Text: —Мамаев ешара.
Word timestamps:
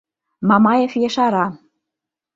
—Мамаев 0.47 0.93
ешара. 1.07 1.45